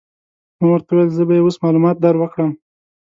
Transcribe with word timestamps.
ما 0.59 0.65
ورته 0.71 0.89
وویل: 0.93 1.09
زه 1.17 1.23
به 1.27 1.33
يې 1.37 1.43
اوس 1.45 1.55
معلومات 1.63 1.97
در 1.99 2.15
وکړم. 2.21 2.51